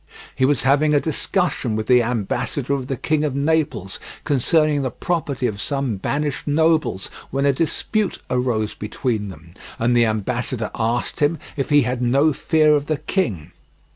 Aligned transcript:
He 0.35 0.45
was 0.45 0.63
having 0.63 0.95
a 0.95 0.99
discussion 0.99 1.75
with 1.75 1.85
the 1.85 2.01
ambassador 2.01 2.73
of 2.73 2.87
the 2.87 2.97
King 2.97 3.23
of 3.23 3.35
Naples 3.35 3.99
concerning 4.23 4.81
the 4.81 4.89
property 4.89 5.45
of 5.45 5.61
some 5.61 5.97
banished 5.97 6.47
nobles, 6.47 7.11
when 7.29 7.45
a 7.45 7.53
dispute 7.53 8.17
arose 8.27 8.73
between 8.73 9.27
them, 9.27 9.51
and 9.77 9.95
the 9.95 10.07
ambassador 10.07 10.71
asked 10.73 11.19
him 11.19 11.37
if 11.55 11.69
he 11.69 11.83
had 11.83 12.01
no 12.01 12.33
fear 12.33 12.75
of 12.75 12.87
the 12.87 12.97
king. 12.97 13.51